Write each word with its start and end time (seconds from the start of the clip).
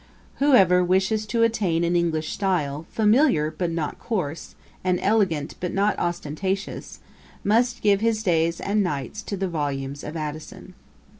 Whoever 0.37 0.83
wishes 0.83 1.27
to 1.27 1.43
attain 1.43 1.83
an 1.83 1.95
English 1.95 2.33
style, 2.33 2.87
familiar 2.89 3.53
but 3.55 3.69
not 3.69 3.99
coarse, 3.99 4.55
and 4.83 4.97
elegant 4.99 5.53
but 5.59 5.71
not 5.75 5.95
ostentatious, 5.99 7.01
must 7.43 7.83
give 7.83 8.01
his 8.01 8.23
days 8.23 8.59
and 8.59 8.81
nights 8.81 9.21
to 9.21 9.37
the 9.37 9.47
volumes 9.47 10.03
of 10.03 10.17
Addison.' 10.17 10.73